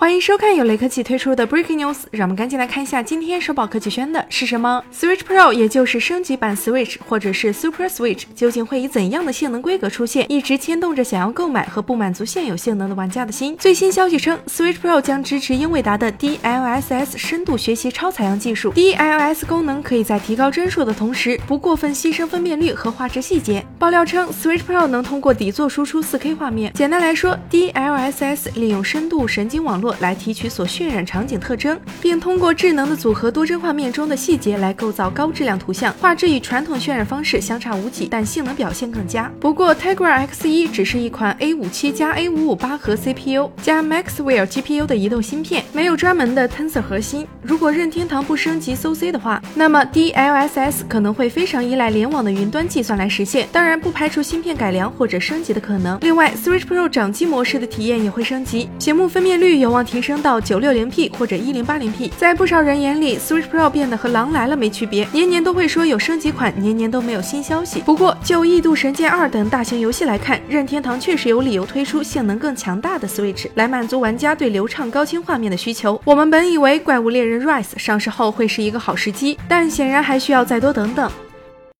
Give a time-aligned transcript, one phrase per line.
[0.00, 4.80] 欢迎收看由雷科技推出的 Breaking News，让我们赶紧来看一下今天首宝科技圈的是什么。
[4.94, 13.56] Switch Pro，也就是升级版 Switch 或者是 Super Switch，究竟会以怎样的性能规格出现，一直牵动着想要购买和不满足现有性能的玩家的心。
[13.58, 23.66] 最新消息称，Switch Pro 将支持英伟达的 DLSS 深度学习超采样技术，DLSS 功能可以在提高帧数的同时，不过分牺牲分辨率和画质细节。
[23.80, 26.72] 爆料称，Switch Pro 能通过底座输出 4K 画面。
[26.72, 29.87] 简单来说，DLSS 利用深度神经网络。
[30.00, 39.30] 来提取所渲染场景特征，并通过智能的组合多帧画面中的细节来构造高质量图像，画质与传统渲染方式相差无几，但性能表现更佳。
[39.40, 47.26] 不过，Tegra X1 只是一款 A57 加 A558 核 CPU 加 Maxwell GPU 的移动芯片，没有专门的 Tensor 核心。
[47.42, 53.48] 如果任天堂不升级 SoC 的话，那么 DLSS 可能会非常依赖联网的云端计算来实现。
[53.50, 55.98] 当然，不排除芯片改良或者升级的可能。
[56.00, 59.88] 另外，Switch Pro 掌机模式的体验也会升级，屏幕分辨率有望望。
[59.88, 67.80] 提升到九六零 P 或者一零八零 P，在不少人眼里，Switch Pro 变得和狼来了没区别，年年都会说有升级款，年年都没有新消息。
[67.80, 76.00] 不过，就《异度神剑二》等大型游戏来看，任天堂确实有理由推出性能更强大的 Switch 来满足玩家对流畅高清画面的需求。
[76.04, 81.10] 我们本以为《怪物猎人 Rise》上市后会是一个好时机，但显然还需要再多等等。